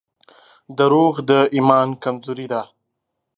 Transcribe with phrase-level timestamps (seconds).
[0.77, 2.61] •دروغ د ایمان کمزوري ده.